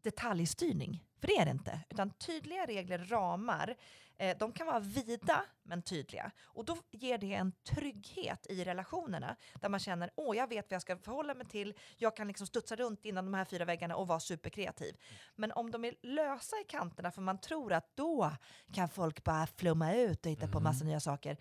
[0.03, 1.03] detaljstyrning.
[1.19, 1.79] För det är det inte.
[1.89, 3.75] Utan tydliga regler, ramar,
[4.17, 6.31] eh, de kan vara vida men tydliga.
[6.43, 9.35] Och då ger det en trygghet i relationerna.
[9.61, 11.73] Där man känner, åh jag vet vad jag ska förhålla mig till.
[11.97, 14.95] Jag kan liksom studsa runt inom de här fyra väggarna och vara superkreativ.
[15.35, 18.31] Men om de är lösa i kanterna för man tror att då
[18.73, 20.63] kan folk bara flumma ut och hitta på Mm.
[20.63, 21.37] massa nya saker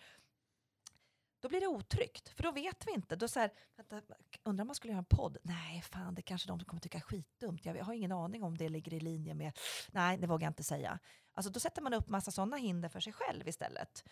[1.41, 2.29] då blir det otryggt.
[2.29, 3.17] För då vet vi inte.
[3.17, 4.01] Då så här, vänta,
[4.43, 5.39] undrar om man skulle göra en podd?
[5.43, 7.67] Nej, fan, det kanske de kommer tycka är skitdumt.
[7.67, 9.59] Jag har ingen aning om det ligger i linje med...
[9.93, 10.99] Nej, det vågar jag inte säga.
[11.33, 14.05] Alltså, då sätter man upp massa sådana hinder för sig själv istället.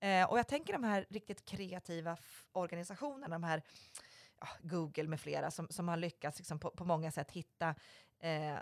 [0.00, 2.16] Eh, och jag tänker de här riktigt kreativa
[2.52, 3.62] organisationerna, de här
[4.40, 7.74] ja, Google med flera, som, som har lyckats liksom på, på många sätt hitta
[8.18, 8.58] eh,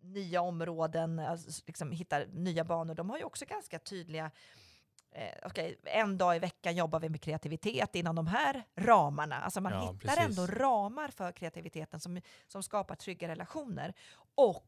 [0.00, 2.94] nya områden, alltså, liksom hittar nya banor.
[2.94, 4.30] De har ju också ganska tydliga
[5.10, 9.36] eh, okay, en dag i veckan jobbar vi med kreativitet inom de här ramarna.
[9.36, 10.38] Alltså man ja, hittar precis.
[10.38, 13.94] ändå ramar för kreativiteten som, som skapar trygga relationer.
[14.34, 14.66] Och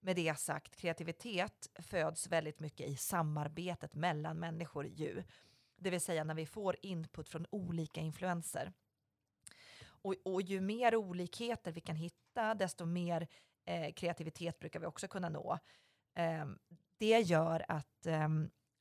[0.00, 5.22] med det sagt, kreativitet föds väldigt mycket i samarbetet mellan människor ju.
[5.76, 8.72] Det vill säga när vi får input från olika influenser.
[9.86, 13.28] Och, och ju mer olikheter vi kan hitta, desto mer
[13.64, 15.58] eh, kreativitet brukar vi också kunna nå.
[16.14, 16.46] Eh,
[16.98, 18.28] det gör att eh,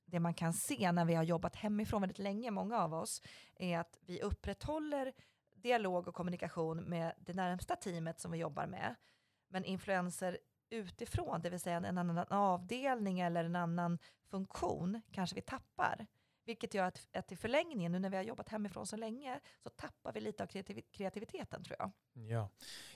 [0.06, 3.22] det man kan se när vi har jobbat hemifrån väldigt länge, många av oss,
[3.56, 5.14] är att vi upprätthåller
[5.56, 8.96] dialog och kommunikation med det närmsta teamet som vi jobbar med.
[9.48, 10.38] Men influenser
[10.70, 16.08] utifrån, det vill säga en annan avdelning eller en annan funktion, kanske vi tappar.
[16.46, 19.70] Vilket gör att, att i förlängningen, nu när vi har jobbat hemifrån så länge, så
[19.70, 21.92] tappar vi lite av kreativ kreativiteten tror jag.
[22.14, 22.50] Ja,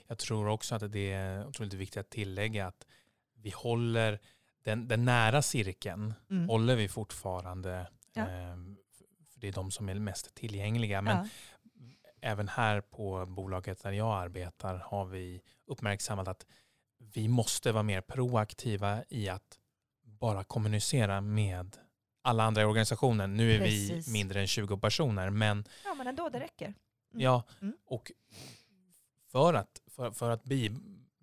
[0.06, 2.86] jag tror också att det är otroligt viktigt att tillägga att
[3.34, 4.20] vi håller
[4.62, 6.48] den, den nära cirkeln mm.
[6.48, 7.86] håller vi fortfarande.
[8.12, 8.22] Ja.
[8.22, 8.56] Eh,
[9.32, 11.02] för det är de som är mest tillgängliga.
[11.02, 11.28] Men ja.
[12.20, 16.46] även här på bolaget där jag arbetar har vi uppmärksammat att
[16.98, 19.58] vi måste vara mer proaktiva i att
[20.02, 21.76] bara kommunicera med
[22.22, 23.36] alla andra i organisationen.
[23.36, 24.08] Nu är Precis.
[24.08, 25.30] vi mindre än 20 personer.
[25.30, 26.66] Men, ja, men ändå, det räcker.
[26.66, 26.76] Mm.
[27.12, 27.76] Ja, mm.
[27.86, 28.12] och
[29.32, 30.70] för att, för, för att bi,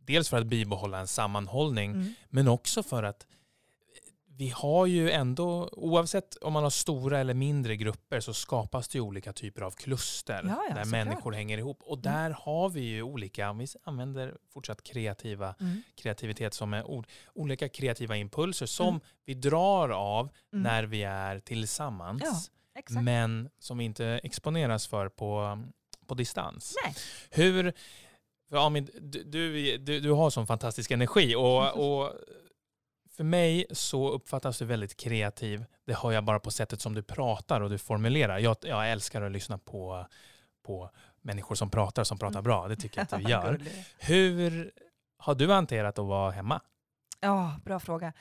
[0.07, 2.13] dels för att bibehålla en sammanhållning, mm.
[2.29, 3.25] men också för att
[4.37, 8.97] vi har ju ändå, oavsett om man har stora eller mindre grupper, så skapas det
[8.97, 11.35] ju olika typer av kluster ja, ja, där människor klart.
[11.35, 11.79] hänger ihop.
[11.81, 12.13] Och mm.
[12.13, 12.37] där mm.
[12.41, 15.81] har vi ju olika, om vi använder fortsatt kreativa, mm.
[15.95, 18.99] kreativitet som är ord, olika kreativa impulser som mm.
[19.25, 20.63] vi drar av mm.
[20.63, 22.51] när vi är tillsammans.
[22.89, 25.63] Ja, men som vi inte exponeras för på,
[26.07, 26.75] på distans.
[26.83, 26.95] Nej.
[27.29, 27.73] Hur,
[28.49, 32.13] för Amin, du, du, du, du har sån fantastisk energi och, och
[33.17, 35.65] för mig så uppfattas du väldigt kreativ.
[35.85, 38.39] Det har jag bara på sättet som du pratar och du formulerar.
[38.39, 40.07] Jag, jag älskar att lyssna på,
[40.65, 40.89] på
[41.21, 42.67] människor som pratar som pratar bra.
[42.67, 43.61] Det tycker jag att du gör.
[43.97, 44.71] Hur
[45.17, 46.61] har du hanterat att vara hemma?
[47.19, 48.13] Ja, bra fråga.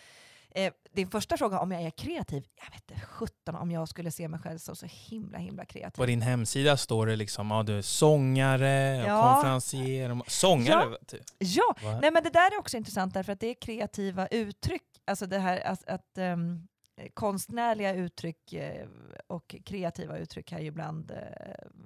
[0.56, 4.10] Eh, din första fråga om jag är kreativ, jag vet inte 17 om jag skulle
[4.10, 5.96] se mig själv som så himla himla kreativ.
[5.96, 9.34] På din hemsida står det liksom, ja du är sångare, ja.
[9.34, 10.84] konferencier, sångare?
[10.90, 11.22] Ja, typ.
[11.38, 11.76] ja.
[11.82, 15.38] Nej, men det där är också intressant därför att det är kreativa uttryck, alltså det
[15.38, 16.68] här att, att um,
[17.14, 18.86] konstnärliga uttryck eh,
[19.26, 21.16] och kreativa uttryck kan ju ibland eh,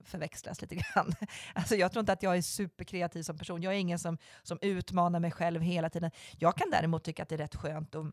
[0.04, 1.12] förväxlas lite grann.
[1.54, 3.62] Alltså jag tror inte att jag är superkreativ som person.
[3.62, 6.10] Jag är ingen som, som utmanar mig själv hela tiden.
[6.38, 8.06] Jag kan däremot tycka att det är rätt skönt att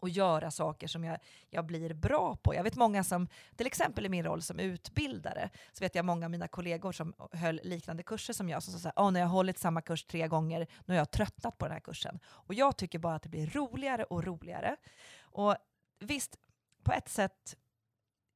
[0.00, 1.18] och göra saker som jag,
[1.50, 2.54] jag blir bra på.
[2.54, 6.26] Jag vet många som, till exempel i min roll som utbildare, så vet jag många
[6.26, 9.34] av mina kollegor som höll liknande kurser som jag, som sa att när jag har
[9.34, 12.20] hållit samma kurs tre gånger, nu har jag tröttnat på den här kursen.
[12.26, 14.76] Och jag tycker bara att det blir roligare och roligare.
[15.20, 15.56] Och
[15.98, 16.36] visst,
[16.82, 17.56] på ett sätt,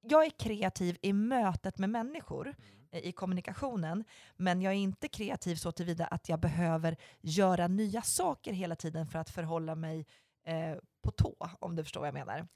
[0.01, 3.05] jag är kreativ i mötet med människor, mm.
[3.05, 4.05] i kommunikationen,
[4.37, 9.07] men jag är inte kreativ så tillvida att jag behöver göra nya saker hela tiden
[9.07, 10.07] för att förhålla mig
[10.45, 12.47] eh, på tå, om du förstår vad jag menar.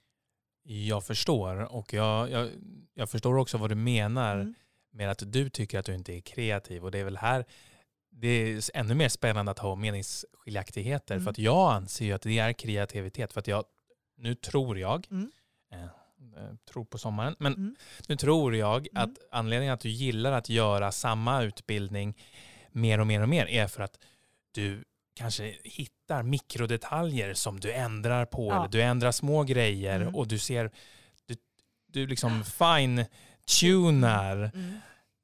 [0.62, 2.50] Jag förstår och jag, jag,
[2.94, 4.54] jag förstår också vad du menar mm.
[4.90, 7.44] med att du tycker att du inte är kreativ och det är väl här
[8.20, 11.24] det är ännu mer spännande att ha meningsskiljaktigheter mm.
[11.24, 13.64] för att jag anser ju att det är kreativitet för att jag,
[14.16, 15.30] nu tror jag, mm.
[15.72, 17.76] eh, eh tror på sommaren, men mm.
[18.08, 19.02] nu tror jag mm.
[19.02, 22.16] att anledningen att du gillar att göra samma utbildning
[22.72, 23.98] mer och mer och mer är för att
[24.52, 24.84] du
[25.18, 28.56] kanske hittar mikrodetaljer som du ändrar på ja.
[28.56, 30.14] eller du ändrar små grejer mm.
[30.14, 30.70] och du ser,
[31.26, 31.36] du,
[31.86, 34.74] du liksom fine-tunar mm.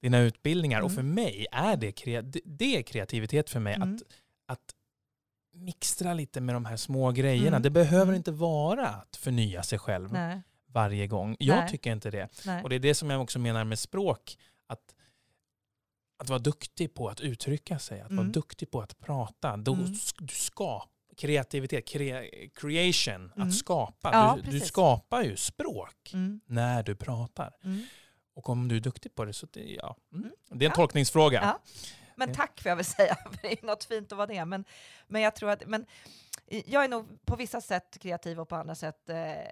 [0.02, 0.78] dina utbildningar.
[0.78, 0.86] Mm.
[0.86, 3.94] Och för mig är det, det är kreativitet för mig mm.
[3.94, 4.02] att,
[4.46, 4.74] att
[5.54, 7.48] mixtra lite med de här små grejerna.
[7.48, 7.62] Mm.
[7.62, 8.14] Det behöver mm.
[8.14, 10.42] inte vara att förnya sig själv Nej.
[10.66, 11.36] varje gång.
[11.38, 11.70] Jag Nej.
[11.70, 12.28] tycker inte det.
[12.46, 12.62] Nej.
[12.62, 14.38] Och det är det som jag också menar med språk.
[14.66, 14.94] Att
[16.16, 18.24] att vara duktig på att uttrycka sig, att mm.
[18.24, 19.56] vara duktig på att prata.
[19.56, 19.92] Då, mm.
[20.18, 22.22] Du skapar kreativitet, crea,
[22.54, 23.48] creation, mm.
[23.48, 24.12] att skapa.
[24.12, 26.40] Ja, du, du, skapar ju språk mm.
[26.46, 27.56] när du pratar.
[27.64, 27.82] Mm.
[28.34, 30.30] Och om du är duktig på det så det, ja, mm.
[30.46, 30.74] det är en ja.
[30.74, 31.40] tolkningsfråga.
[31.42, 31.60] Ja.
[32.16, 34.44] Men tack får jag väl säga, det är något fint att vara det.
[34.44, 34.64] Men,
[35.06, 35.86] men jag tror att, men
[36.46, 39.48] jag är nog på vissa sätt kreativ och på andra sätt eh, eh,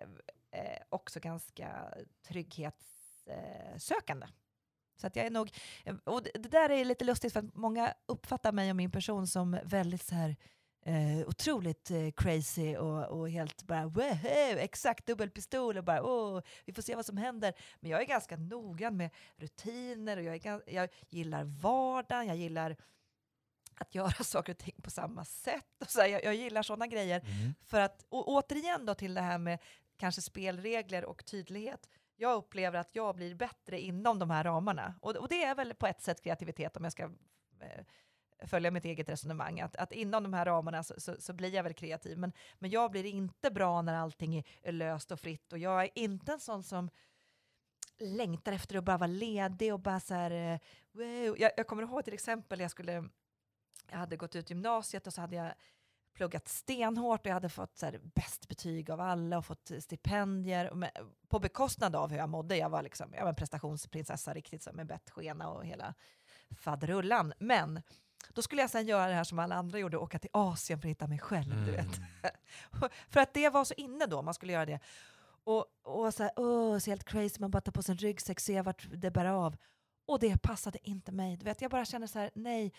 [0.88, 1.94] också ganska
[2.28, 4.26] trygghetssökande.
[5.02, 5.50] Så att jag är nog,
[6.04, 9.58] och det där är lite lustigt för att många uppfattar mig och min person som
[9.64, 10.36] väldigt så här
[10.84, 14.18] eh, otroligt eh, crazy och, och helt bara wow,
[14.58, 17.54] exakt dubbelpistol och bara oh, vi får se vad som händer.
[17.80, 22.76] Men jag är ganska noggrann med rutiner och jag, är, jag gillar vardagen, jag gillar
[23.74, 25.66] att göra saker och ting på samma sätt.
[25.80, 27.20] Och så här, jag, jag gillar sådana grejer.
[27.20, 27.54] Mm.
[27.64, 29.58] För att, och återigen då till det här med
[29.96, 31.88] kanske spelregler och tydlighet.
[32.22, 34.94] Jag upplever att jag blir bättre inom de här ramarna.
[35.00, 37.02] Och, och det är väl på ett sätt kreativitet om jag ska
[37.60, 37.84] eh,
[38.46, 39.60] följa mitt eget resonemang.
[39.60, 42.18] Att, att inom de här ramarna så, så, så blir jag väl kreativ.
[42.18, 45.52] Men, men jag blir inte bra när allting är, löst och fritt.
[45.52, 46.90] Och jag är inte en sån som
[47.98, 50.58] längtar efter att bara vara ledig och bara så här, eh,
[50.92, 51.36] wow.
[51.38, 53.08] Jag, jag kommer ihåg till exempel, jag skulle
[53.90, 55.52] jag hade gått ut gymnasiet och så hade jag
[56.14, 60.70] pluggat stenhårt och jag hade fått så här, bäst betyg av alla och fått stipendier
[60.70, 60.90] och med,
[61.28, 62.56] på bekostnad av hur jag mådde.
[62.56, 65.94] Jag var liksom, jag var en prestationsprinsessa riktigt så med bettskena och hela
[66.56, 67.32] faderullan.
[67.38, 67.82] Men
[68.32, 70.88] då skulle jag sen göra det här som alla andra gjorde, åka till Asien för
[70.88, 71.66] att hitta mig själv.
[71.66, 71.96] Du vet.
[71.96, 72.90] Mm.
[73.08, 74.80] för att det var så inne då, man skulle göra det.
[75.44, 78.40] Och, och så här, åh, så helt crazy, man bara tar på sig en ryggsäck,
[78.40, 79.56] ser vart det bär av.
[80.06, 81.36] Och det passade inte mig.
[81.36, 82.72] Du vet, jag bara kände så här, nej.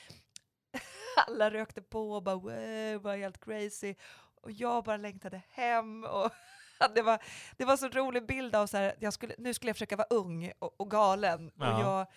[1.27, 3.95] Alla rökte på och bara wow, var helt crazy.
[4.41, 6.03] Och jag bara längtade hem.
[6.03, 6.31] Och
[6.95, 7.23] det, var,
[7.57, 10.07] det var så rolig bild av så här, jag skulle, nu skulle jag försöka vara
[10.09, 11.51] ung och, och galen.
[11.55, 11.75] Ja.
[11.75, 12.07] Och jag,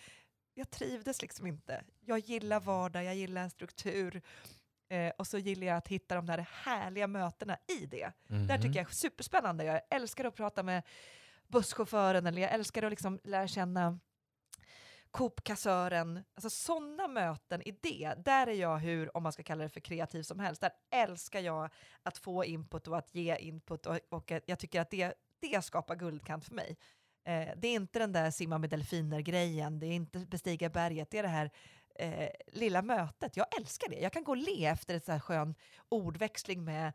[0.55, 1.83] jag trivdes liksom inte.
[2.01, 4.23] Jag gillar vardag, jag gillar en struktur.
[4.88, 8.12] Eh, och så gillar jag att hitta de där härliga mötena i det.
[8.31, 8.47] Mm.
[8.47, 9.64] Det här tycker jag är superspännande.
[9.64, 10.83] Jag älskar att prata med
[11.49, 13.99] busschauffören eller jag älskar att liksom lära känna
[15.16, 16.24] Coop-kassören.
[16.35, 19.81] Alltså sådana möten i det, där är jag hur, om man ska kalla det för
[19.81, 21.70] kreativ som helst, där älskar jag
[22.02, 25.64] att få input och att ge input och, och att jag tycker att det, det
[25.64, 26.76] skapar guldkant för mig.
[27.24, 31.18] Eh, det är inte den där simma med delfiner-grejen, det är inte bestiga berget, det
[31.18, 31.50] är det här
[31.94, 33.37] eh, lilla mötet.
[33.37, 33.96] Jag älskar det.
[33.96, 35.55] Jag kan gå och le efter här skön
[35.88, 36.92] ordväxling med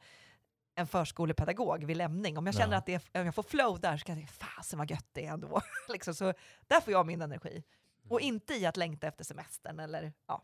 [0.75, 2.37] en förskolepedagog vid lämning.
[2.37, 2.77] Om jag känner Ja.
[2.77, 5.09] att det är, om jag får flow där så kan jag tänka, fasen vad gött
[5.11, 5.61] det är ändå.
[5.89, 6.33] liksom, så
[6.67, 7.63] där får jag min energi.
[8.09, 10.43] Och inte i att längta efter semestern eller ja.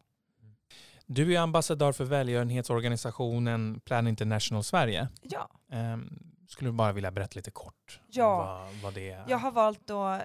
[1.06, 5.08] Du är ambassadör för välgörenhetsorganisationen Plan International Sverige.
[5.22, 8.38] Ja, Um, skulle du bara vilja berätta lite kort Ja.
[8.38, 9.26] vad, vad det är?
[9.28, 10.22] jag har valt att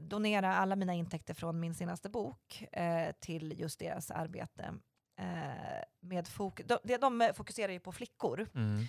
[0.00, 4.74] donera alla mina intäkter från min senaste bok eh, till just deras arbete.
[5.18, 5.26] Eh,
[6.00, 8.46] med fok- de, de fokuserar ju på flickor.
[8.54, 8.84] Mm.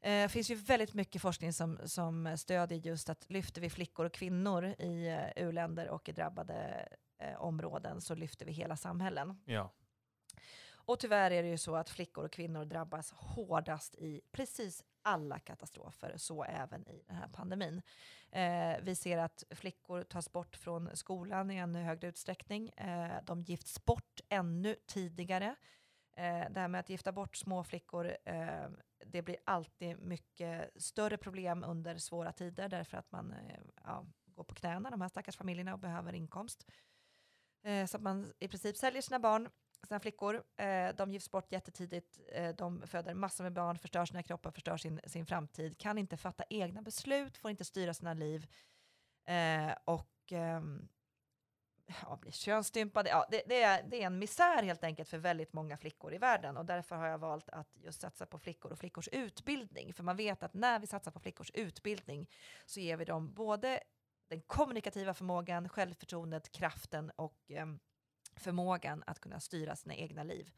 [0.00, 4.12] Det finns ju väldigt mycket forskning som, som stödjer just att lyfter vi flickor och
[4.12, 9.40] kvinnor i eh, u-länder och i drabbade eh, områden så lyfter vi hela samhällen.
[9.44, 9.72] Ja.
[10.90, 15.38] Och tyvärr är det ju så att flickor och kvinnor drabbas hårdast i precis alla
[15.38, 17.82] katastrofer, så även i den här pandemin.
[18.30, 22.68] Eh, vi ser att flickor tas bort från skolan i ännu högre utsträckning.
[22.68, 25.54] Eh, de gifts bort ännu tidigare.
[26.20, 28.68] Eh, det här med att gifta bort små flickor, eh,
[29.06, 34.44] det blir alltid mycket större problem under svåra tider därför att man eh, ja, går
[34.44, 36.66] på knäna, de här stackars familjerna, och behöver inkomst.
[37.62, 39.48] Eh, så att man i princip säljer sina barn,
[39.88, 40.42] sina flickor.
[40.56, 44.76] Eh, de gifts bort jättetidigt, eh, de föder massor med barn, förstör sina kroppar, förstör
[44.76, 48.46] sin, sin framtid, kan inte fatta egna beslut, får inte styra sina liv.
[49.24, 50.88] Eh, och ehm,
[52.02, 53.10] ja, blir könsstympade.
[53.10, 56.18] Ja, det, det, är, det är en misär helt enkelt för väldigt många flickor i
[56.18, 59.94] världen och därför har jag valt att just satsa på flickor och flickors utbildning.
[59.94, 62.30] För man vet att när vi satsar på flickors utbildning
[62.66, 63.80] så ger vi dem både
[64.28, 67.80] den kommunikativa förmågan, självförtroendet, kraften och em,
[68.36, 70.50] förmågan att kunna styra sina egna liv.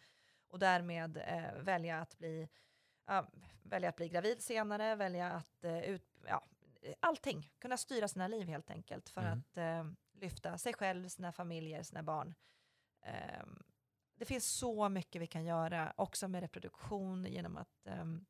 [0.49, 2.49] Och därmed eh, välja, att bli,
[3.07, 3.27] ja,
[3.63, 6.45] välja att bli gravid senare, välja att eh, ut, ja,
[7.01, 9.39] allting, kunna styra sina liv helt enkelt för Mm.
[9.39, 9.85] att eh,
[10.23, 12.35] lyfta sig själv, sina familjer, sina barn.
[13.03, 13.63] Ehm,
[14.15, 18.25] det finns så mycket vi kan göra, också med reproduktion genom att ehm,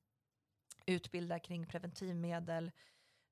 [0.87, 2.73] utbilda kring preventivmedel,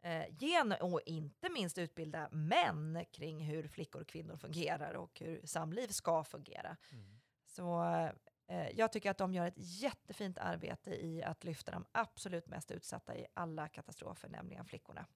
[0.02, 5.46] eh, gen och inte minst utbilda män kring hur flickor och kvinnor fungerar och hur
[5.46, 6.76] samliv ska fungera.
[6.92, 7.20] Mm.
[7.46, 7.82] Så
[8.46, 12.70] eh, jag tycker att de gör ett jättefint arbete i att lyfta de absolut mest
[12.70, 15.06] utsatta i alla katastrofer, nämligen flickorna.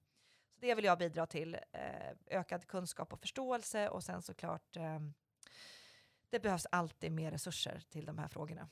[0.55, 4.99] Så det vill jag bidra till, eh, ökad kunskap och förståelse och sen såklart eh,
[6.29, 8.69] det behövs alltid mer resurser till de här frågorna.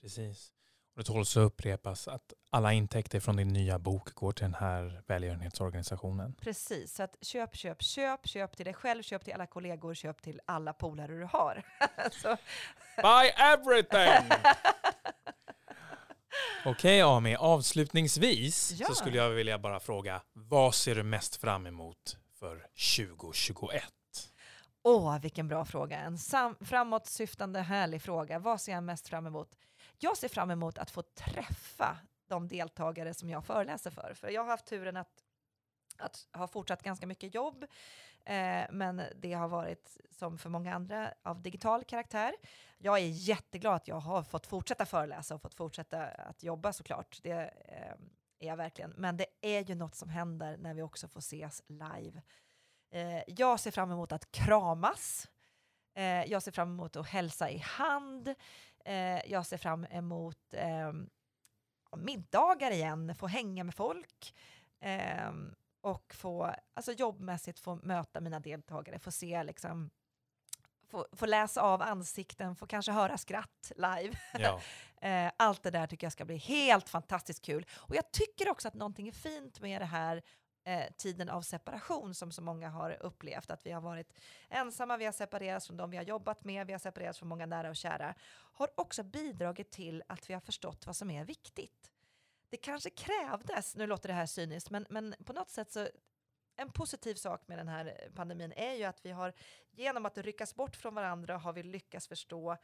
[0.00, 0.52] Precis.
[0.94, 4.54] Och det tål så upprepas att alla intäkter från din nya bok går till den
[4.54, 6.34] här välgörenhetsorganisationen.
[6.34, 10.22] Precis, så att köp, köp, köp, köp till dig själv, köp till alla kollegor, köp
[10.22, 11.62] till alla polare du har.
[13.02, 14.30] Buy everything!
[16.64, 18.86] Okej Ami, avslutningsvis Ja.
[18.86, 23.84] så skulle jag vilja bara fråga, vad ser du mest fram emot för 2021?
[24.82, 25.98] Åh, vilken bra fråga.
[25.98, 28.38] En sam- framåtsyftande, härlig fråga.
[28.38, 29.56] Vad ser jag mest fram emot?
[29.98, 31.96] Jag ser fram emot att få träffa
[32.28, 34.14] de deltagare som jag föreläser för.
[34.14, 35.12] För jag har haft turen att,
[35.98, 37.64] att ha fortsatt ganska mycket jobb,
[38.24, 42.34] eh, men det har varit som för många andra av digital karaktär.
[42.78, 47.18] Jag är jätteglad att jag har fått fortsätta föreläsa och fått fortsätta att jobba såklart.
[47.22, 47.94] Det eh,
[48.38, 48.90] är jag verkligen.
[48.90, 52.22] Men det är ju något som händer när vi också får ses live.
[52.90, 55.28] Eh, jag ser fram emot att kramas.
[55.94, 58.34] Eh, jag ser fram emot att hälsa i hand.
[58.84, 60.92] Eh, jag ser fram emot eh,
[61.96, 64.34] middagar igen, få hänga med folk
[64.80, 65.32] eh,
[65.82, 69.90] och få, alltså jobbmässigt få möta mina deltagare, få se liksom
[70.90, 74.18] Få, få läsa av ansikten, få kanske höra skratt live.
[74.38, 74.60] Ja.
[75.08, 77.66] Eh, Allt det där tycker jag ska bli helt fantastiskt kul.
[77.72, 80.22] Och jag tycker också att någonting är fint med det här
[80.64, 83.50] eh, tiden av separation som så många har upplevt.
[83.50, 84.14] Att vi har varit
[84.48, 87.46] ensamma, vi har separerats från de vi har jobbat med, vi har separerats från många
[87.46, 88.14] nära och kära.
[88.52, 91.91] Har också bidragit till att vi har förstått vad som är viktigt.
[92.52, 95.88] Det kanske krävdes, nu låter det här cyniskt, men, men på något sätt så
[96.56, 99.32] en positiv sak med den här pandemin är ju att vi har
[99.70, 102.56] genom att ryckas bort från varandra har vi lyckats förstå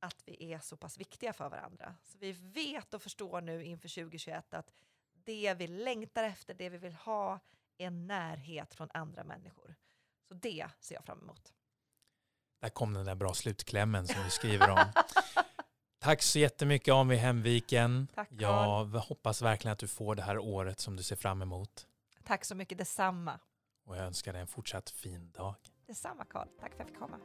[0.00, 1.94] att vi är så pass viktiga för varandra.
[2.02, 4.70] Så vi vet och förstår nu inför 2021 att
[5.12, 7.40] det vi längtar efter, det vi vill ha,
[7.78, 9.74] är närhet från andra människor.
[10.28, 11.52] Så det ser jag fram emot.
[12.60, 14.92] Där kom den där bra slutklämmen som du skriver om.
[16.06, 18.08] Tack så jättemycket Ami Hemviken.
[18.14, 18.38] Tack, Carl.
[18.38, 21.86] Jag hoppas verkligen att du får det här året som du ser fram emot.
[22.24, 23.40] Tack så mycket, detsamma.
[23.86, 25.54] Och jag önskar dig en fortsatt fin dag.
[25.86, 27.18] Detsamma Karl, tack för att jag fick komma.